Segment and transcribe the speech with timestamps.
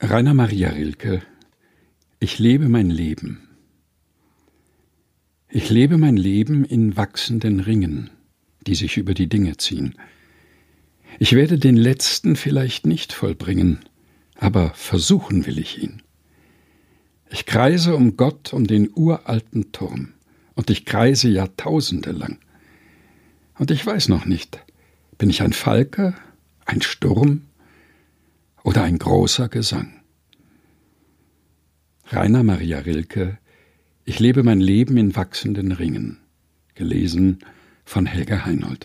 [0.00, 1.22] Rainer Maria Rilke
[2.18, 3.48] Ich lebe mein Leben.
[5.48, 8.10] Ich lebe mein Leben in wachsenden Ringen,
[8.66, 9.94] die sich über die Dinge ziehen.
[11.20, 13.78] Ich werde den letzten vielleicht nicht vollbringen,
[14.34, 16.02] aber versuchen will ich ihn.
[17.30, 20.12] Ich kreise um Gott um den uralten Turm,
[20.56, 22.38] und ich kreise Jahrtausende lang.
[23.60, 24.58] Und ich weiß noch nicht,
[25.18, 26.14] bin ich ein Falke,
[26.66, 27.42] ein Sturm
[28.64, 30.00] oder ein großer Gesang?
[32.06, 33.38] Rainer Maria Rilke
[34.04, 36.18] Ich lebe mein Leben in wachsenden Ringen.
[36.74, 37.38] Gelesen
[37.84, 38.82] von Helga Heinold.